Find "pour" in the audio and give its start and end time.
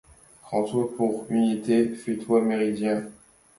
0.97-1.27